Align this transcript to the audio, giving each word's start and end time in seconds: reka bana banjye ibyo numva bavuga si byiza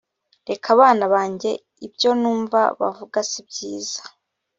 reka 0.49 0.67
bana 0.79 1.05
banjye 1.13 1.49
ibyo 1.85 2.09
numva 2.21 2.61
bavuga 2.79 3.17
si 3.29 3.41
byiza 3.49 4.01